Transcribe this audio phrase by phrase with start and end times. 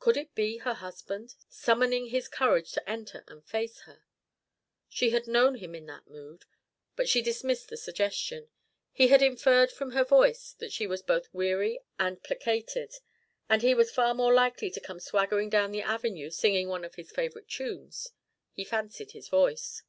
[0.00, 4.02] Could it be her husband, summoning his courage to enter and face her?
[4.88, 6.44] She had known him in that mood.
[6.96, 8.48] But she dismissed the suggestion.
[8.90, 12.94] He had inferred from her voice that she was both weary and placated,
[13.48, 16.96] and he was far more likely to come swaggering down the avenue singing one of
[16.96, 18.08] his favourite tunes;
[18.50, 19.84] he fancied his voice.